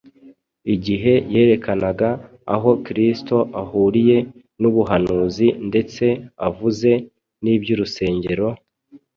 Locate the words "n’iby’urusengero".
7.43-8.47